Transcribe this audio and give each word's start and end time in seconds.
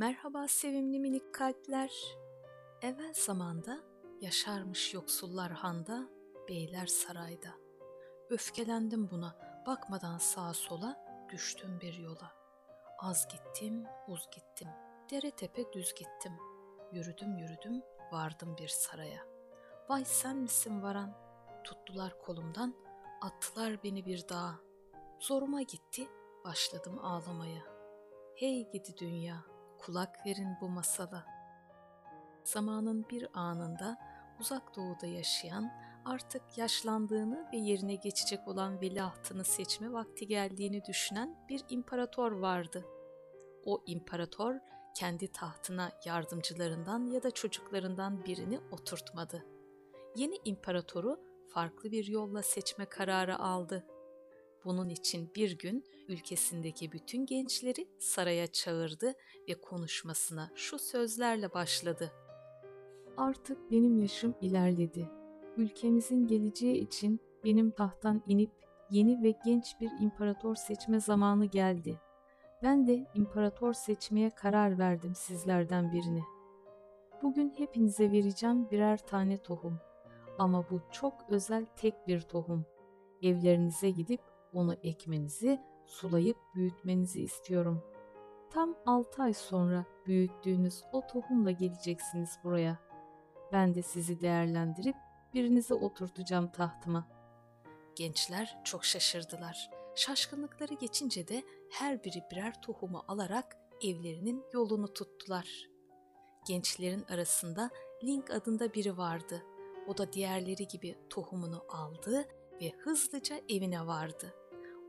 Merhaba 0.00 0.48
sevimli 0.48 1.00
minik 1.00 1.34
kalpler. 1.34 1.92
Evvel 2.82 3.14
zamanda 3.14 3.80
yaşarmış 4.20 4.94
yoksullar 4.94 5.50
handa, 5.52 6.08
beyler 6.48 6.86
sarayda. 6.86 7.48
Öfkelendim 8.30 9.10
buna, 9.10 9.36
bakmadan 9.66 10.18
sağa 10.18 10.54
sola 10.54 11.04
düştüm 11.32 11.80
bir 11.80 11.94
yola. 11.94 12.32
Az 12.98 13.28
gittim, 13.28 13.84
uz 14.08 14.28
gittim, 14.30 14.68
dere 15.10 15.30
tepe 15.30 15.72
düz 15.72 15.94
gittim. 15.94 16.32
Yürüdüm 16.92 17.36
yürüdüm, 17.36 17.82
vardım 18.12 18.56
bir 18.58 18.68
saraya. 18.68 19.26
Vay 19.88 20.04
sen 20.04 20.36
misin 20.36 20.82
varan? 20.82 21.14
Tuttular 21.64 22.18
kolumdan, 22.18 22.74
attılar 23.20 23.82
beni 23.84 24.06
bir 24.06 24.28
dağa. 24.28 24.54
Zoruma 25.18 25.62
gitti, 25.62 26.08
başladım 26.44 26.98
ağlamaya. 27.02 27.62
Hey 28.34 28.70
gidi 28.72 28.96
dünya, 28.96 29.49
kulak 29.80 30.26
verin 30.26 30.56
bu 30.60 30.68
masala. 30.68 31.26
Zamanın 32.44 33.08
bir 33.10 33.28
anında 33.34 33.98
uzak 34.40 34.76
doğuda 34.76 35.06
yaşayan, 35.06 35.72
artık 36.04 36.58
yaşlandığını 36.58 37.48
ve 37.52 37.56
yerine 37.56 37.94
geçecek 37.94 38.48
olan 38.48 38.80
veliahtını 38.80 39.44
seçme 39.44 39.92
vakti 39.92 40.26
geldiğini 40.26 40.84
düşünen 40.84 41.36
bir 41.48 41.64
imparator 41.68 42.32
vardı. 42.32 42.84
O 43.64 43.82
imparator 43.86 44.54
kendi 44.94 45.32
tahtına 45.32 45.92
yardımcılarından 46.04 47.06
ya 47.06 47.22
da 47.22 47.30
çocuklarından 47.30 48.24
birini 48.24 48.60
oturtmadı. 48.70 49.46
Yeni 50.16 50.36
imparatoru 50.44 51.20
farklı 51.48 51.90
bir 51.90 52.06
yolla 52.06 52.42
seçme 52.42 52.84
kararı 52.84 53.38
aldı. 53.38 53.86
Bunun 54.64 54.88
için 54.88 55.30
bir 55.34 55.58
gün 55.58 55.84
ülkesindeki 56.08 56.92
bütün 56.92 57.26
gençleri 57.26 57.88
saraya 57.98 58.46
çağırdı 58.46 59.14
ve 59.48 59.54
konuşmasına 59.54 60.50
şu 60.54 60.78
sözlerle 60.78 61.54
başladı. 61.54 62.12
Artık 63.16 63.70
benim 63.70 63.98
yaşım 63.98 64.34
ilerledi. 64.40 65.10
Ülkemizin 65.56 66.26
geleceği 66.26 66.78
için 66.78 67.20
benim 67.44 67.70
tahttan 67.70 68.22
inip 68.26 68.50
yeni 68.90 69.22
ve 69.22 69.34
genç 69.44 69.80
bir 69.80 69.90
imparator 70.00 70.54
seçme 70.54 71.00
zamanı 71.00 71.46
geldi. 71.46 72.00
Ben 72.62 72.86
de 72.86 73.06
imparator 73.14 73.72
seçmeye 73.72 74.30
karar 74.30 74.78
verdim 74.78 75.14
sizlerden 75.14 75.92
birini. 75.92 76.22
Bugün 77.22 77.54
hepinize 77.56 78.12
vereceğim 78.12 78.70
birer 78.70 79.06
tane 79.06 79.42
tohum. 79.42 79.78
Ama 80.38 80.70
bu 80.70 80.80
çok 80.92 81.14
özel 81.28 81.66
tek 81.76 82.08
bir 82.08 82.20
tohum. 82.20 82.66
Evlerinize 83.22 83.90
gidip 83.90 84.20
onu 84.52 84.74
ekmenizi, 84.74 85.60
sulayıp 85.86 86.36
büyütmenizi 86.54 87.22
istiyorum. 87.22 87.82
Tam 88.50 88.76
6 88.86 89.22
ay 89.22 89.34
sonra 89.34 89.84
büyüttüğünüz 90.06 90.84
o 90.92 91.06
tohumla 91.06 91.50
geleceksiniz 91.50 92.38
buraya. 92.44 92.78
Ben 93.52 93.74
de 93.74 93.82
sizi 93.82 94.20
değerlendirip 94.20 94.96
birinizi 95.34 95.74
oturtacağım 95.74 96.52
tahtıma. 96.52 97.08
Gençler 97.96 98.58
çok 98.64 98.84
şaşırdılar. 98.84 99.70
Şaşkınlıkları 99.94 100.74
geçince 100.74 101.28
de 101.28 101.42
her 101.70 102.04
biri 102.04 102.22
birer 102.30 102.62
tohumu 102.62 103.04
alarak 103.08 103.56
evlerinin 103.82 104.44
yolunu 104.52 104.92
tuttular. 104.92 105.68
Gençlerin 106.46 107.04
arasında 107.08 107.70
Link 108.04 108.30
adında 108.30 108.74
biri 108.74 108.96
vardı. 108.96 109.42
O 109.86 109.98
da 109.98 110.12
diğerleri 110.12 110.68
gibi 110.68 110.98
tohumunu 111.10 111.64
aldı 111.68 112.28
ve 112.60 112.72
hızlıca 112.78 113.40
evine 113.48 113.86
vardı. 113.86 114.34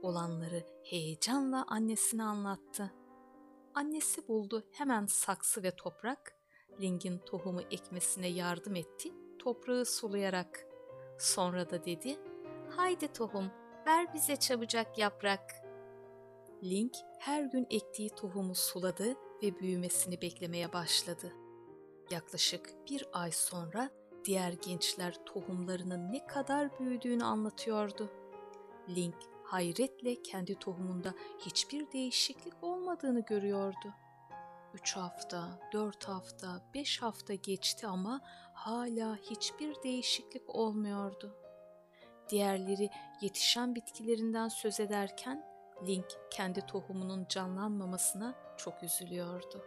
Olanları 0.01 0.63
heyecanla 0.83 1.65
annesine 1.67 2.23
anlattı. 2.23 2.91
Annesi 3.75 4.27
buldu 4.27 4.63
hemen 4.71 5.05
saksı 5.05 5.63
ve 5.63 5.75
toprak, 5.75 6.33
Link'in 6.81 7.17
tohumu 7.17 7.61
ekmesine 7.61 8.27
yardım 8.27 8.75
etti, 8.75 9.13
toprağı 9.39 9.85
sulayarak. 9.85 10.65
Sonra 11.19 11.69
da 11.69 11.85
dedi, 11.85 12.19
haydi 12.69 13.13
tohum, 13.13 13.51
ver 13.87 14.13
bize 14.13 14.35
çabucak 14.35 14.97
yaprak. 14.97 15.53
Link 16.63 16.93
her 17.19 17.43
gün 17.43 17.67
ektiği 17.69 18.09
tohumu 18.09 18.55
suladı 18.55 19.15
ve 19.43 19.59
büyümesini 19.59 20.21
beklemeye 20.21 20.73
başladı. 20.73 21.33
Yaklaşık 22.11 22.73
bir 22.89 23.07
ay 23.13 23.31
sonra 23.31 23.89
diğer 24.25 24.53
gençler 24.53 25.25
tohumlarının 25.25 26.11
ne 26.11 26.27
kadar 26.27 26.79
büyüdüğünü 26.79 27.23
anlatıyordu. 27.23 28.09
Link 28.89 29.15
hayretle 29.51 30.23
kendi 30.23 30.55
tohumunda 30.55 31.13
hiçbir 31.39 31.91
değişiklik 31.91 32.53
olmadığını 32.61 33.19
görüyordu. 33.19 33.93
Üç 34.73 34.95
hafta, 34.95 35.59
dört 35.73 36.03
hafta, 36.03 36.61
beş 36.73 37.01
hafta 37.01 37.33
geçti 37.33 37.87
ama 37.87 38.21
hala 38.53 39.15
hiçbir 39.15 39.83
değişiklik 39.83 40.55
olmuyordu. 40.55 41.35
Diğerleri 42.29 42.89
yetişen 43.21 43.75
bitkilerinden 43.75 44.47
söz 44.47 44.79
ederken 44.79 45.45
Link 45.87 46.05
kendi 46.29 46.65
tohumunun 46.65 47.25
canlanmamasına 47.29 48.35
çok 48.57 48.83
üzülüyordu. 48.83 49.63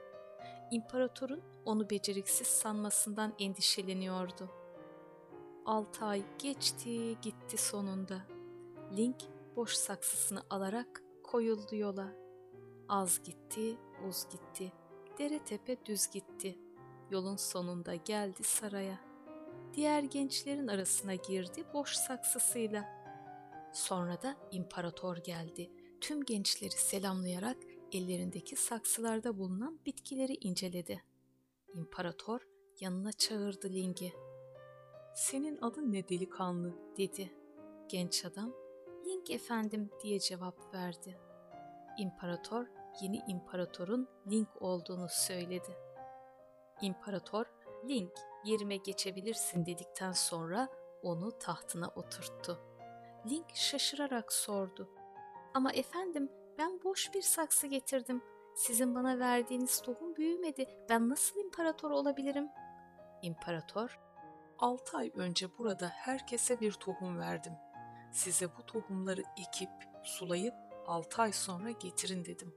İmparatorun 0.70 1.42
onu 1.64 1.90
beceriksiz 1.90 2.46
sanmasından 2.46 3.34
endişeleniyordu. 3.38 4.50
Altı 5.66 6.04
ay 6.04 6.22
geçti 6.38 7.20
gitti 7.20 7.56
sonunda. 7.56 8.20
Link 8.96 9.33
boş 9.56 9.72
saksısını 9.72 10.42
alarak 10.50 11.02
koyuldu 11.22 11.76
yola. 11.76 12.12
Az 12.88 13.22
gitti, 13.22 13.76
uz 14.08 14.26
gitti. 14.30 14.72
Dere 15.18 15.44
tepe 15.44 15.86
düz 15.86 16.10
gitti. 16.10 16.58
Yolun 17.10 17.36
sonunda 17.36 17.94
geldi 17.94 18.44
saraya. 18.44 19.00
Diğer 19.74 20.02
gençlerin 20.02 20.68
arasına 20.68 21.14
girdi 21.14 21.64
boş 21.74 21.92
saksısıyla. 21.92 22.84
Sonra 23.72 24.22
da 24.22 24.36
imparator 24.50 25.16
geldi. 25.16 25.70
Tüm 26.00 26.24
gençleri 26.24 26.70
selamlayarak 26.70 27.56
ellerindeki 27.92 28.56
saksılarda 28.56 29.38
bulunan 29.38 29.78
bitkileri 29.86 30.34
inceledi. 30.34 31.02
İmparator 31.74 32.40
yanına 32.80 33.12
çağırdı 33.12 33.70
Ling'i. 33.70 34.12
Senin 35.14 35.58
adın 35.62 35.92
ne 35.92 36.08
delikanlı 36.08 36.74
dedi. 36.96 37.32
Genç 37.88 38.24
adam 38.24 38.63
Ling 39.14 39.30
efendim 39.30 39.90
diye 40.02 40.20
cevap 40.20 40.74
verdi. 40.74 41.18
İmparator 41.98 42.66
yeni 43.00 43.22
imparatorun 43.28 44.08
Ling 44.30 44.48
olduğunu 44.60 45.06
söyledi. 45.10 45.76
İmparator 46.82 47.46
Ling 47.88 48.10
yerime 48.44 48.76
geçebilirsin 48.76 49.66
dedikten 49.66 50.12
sonra 50.12 50.68
onu 51.02 51.38
tahtına 51.38 51.88
oturttu. 51.88 52.60
Ling 53.30 53.46
şaşırarak 53.54 54.32
sordu. 54.32 54.88
Ama 55.54 55.72
efendim 55.72 56.32
ben 56.58 56.80
boş 56.84 57.14
bir 57.14 57.22
saksı 57.22 57.66
getirdim. 57.66 58.22
Sizin 58.54 58.94
bana 58.94 59.18
verdiğiniz 59.18 59.82
tohum 59.82 60.16
büyümedi. 60.16 60.66
Ben 60.88 61.08
nasıl 61.08 61.40
imparator 61.40 61.90
olabilirim? 61.90 62.48
İmparator, 63.22 63.98
altı 64.58 64.96
ay 64.96 65.12
önce 65.14 65.58
burada 65.58 65.88
herkese 65.88 66.60
bir 66.60 66.72
tohum 66.72 67.18
verdim. 67.18 67.52
Size 68.14 68.48
bu 68.58 68.66
tohumları 68.66 69.22
ekip, 69.38 69.70
sulayıp 70.04 70.54
altı 70.86 71.22
ay 71.22 71.32
sonra 71.32 71.70
getirin 71.70 72.24
dedim. 72.24 72.54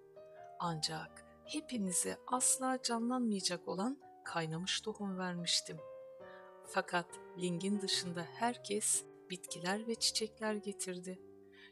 Ancak 0.59 1.25
hepinize 1.45 2.17
asla 2.27 2.81
canlanmayacak 2.81 3.67
olan 3.67 3.99
kaynamış 4.25 4.81
tohum 4.81 5.17
vermiştim. 5.17 5.77
Fakat 6.63 7.05
Ling'in 7.41 7.81
dışında 7.81 8.23
herkes 8.23 9.05
bitkiler 9.29 9.87
ve 9.87 9.95
çiçekler 9.95 10.53
getirdi. 10.53 11.19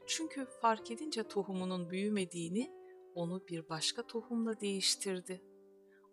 Çünkü 0.08 0.46
fark 0.62 0.92
edince 0.92 1.28
tohumunun 1.28 1.90
büyümediğini 1.90 2.72
onu 3.16 3.48
bir 3.48 3.70
başka 3.70 4.08
tohumla 4.08 4.60
değiştirdi. 4.60 5.42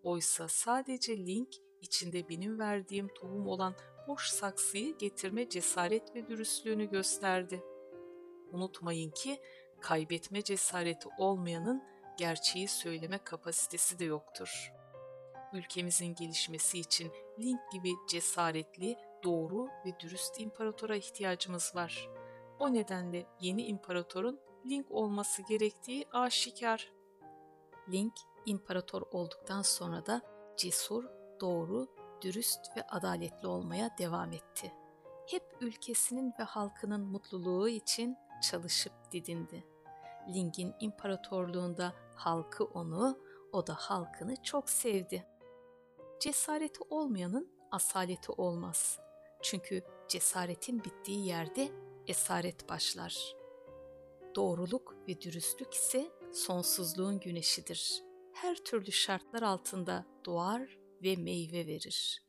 Oysa 0.03 0.49
sadece 0.49 1.17
Link 1.17 1.55
içinde 1.81 2.29
benim 2.29 2.59
verdiğim 2.59 3.09
tohum 3.09 3.47
olan 3.47 3.75
boş 4.09 4.29
saksıyı 4.29 4.99
getirme 4.99 5.49
cesaret 5.49 6.15
ve 6.15 6.29
dürüstlüğünü 6.29 6.91
gösterdi. 6.91 7.63
Unutmayın 8.53 9.11
ki 9.11 9.41
kaybetme 9.81 10.43
cesareti 10.43 11.09
olmayanın 11.19 11.83
gerçeği 12.17 12.69
söyleme 12.69 13.19
kapasitesi 13.19 13.99
de 13.99 14.05
yoktur. 14.05 14.73
Ülkemizin 15.53 16.15
gelişmesi 16.15 16.79
için 16.79 17.13
Link 17.41 17.61
gibi 17.73 17.91
cesaretli, 18.09 18.97
doğru 19.25 19.67
ve 19.87 20.01
dürüst 20.01 20.41
imparatora 20.41 20.97
ihtiyacımız 20.97 21.73
var. 21.75 22.09
O 22.59 22.73
nedenle 22.73 23.27
yeni 23.41 23.67
imparatorun 23.67 24.41
Link 24.67 24.91
olması 24.91 25.43
gerektiği 25.43 26.07
aşikar. 26.13 26.93
Link 27.89 28.13
imparator 28.47 29.03
olduktan 29.03 29.63
sonra 29.63 30.07
da 30.07 30.23
cesur, 30.57 31.05
doğru, 31.41 31.89
dürüst 32.23 32.77
ve 32.77 32.87
adaletli 32.87 33.49
olmaya 33.49 33.99
devam 33.99 34.33
etti. 34.33 34.73
Hep 35.27 35.43
ülkesinin 35.61 36.35
ve 36.39 36.43
halkının 36.43 37.01
mutluluğu 37.01 37.69
için 37.69 38.17
çalışıp 38.51 38.93
didindi. 39.13 39.65
Link'in 40.35 40.75
imparatorluğunda 40.81 41.95
halkı 42.15 42.65
onu, 42.65 43.19
O 43.53 43.67
da 43.67 43.75
halkını 43.75 44.43
çok 44.43 44.71
sevdi. 44.71 45.27
Cesareti 46.21 46.81
olmayanın 46.91 47.53
asaleti 47.71 48.33
olmaz. 48.33 48.99
Çünkü 49.43 49.83
cesaretin 50.09 50.85
bittiği 50.85 51.27
yerde 51.27 51.69
esaret 52.07 52.69
başlar. 52.69 53.37
Doğruluk 54.35 54.97
ve 55.09 55.21
dürüstlük 55.21 55.75
ise 55.75 56.11
sonsuzluğun 56.33 57.21
güneşidir. 57.21 58.03
Her 58.33 58.57
türlü 58.57 58.93
şartlar 58.93 59.43
altında 59.43 60.07
doğar 60.25 60.79
ve 61.03 61.17
meyve 61.17 61.67
verir. 61.67 62.23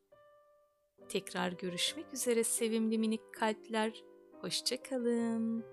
Tekrar 1.10 1.52
görüşmek 1.52 2.14
üzere 2.14 2.44
sevimli 2.44 2.98
minik 2.98 3.34
kalpler. 3.34 4.04
Hoşçakalın. 4.42 5.73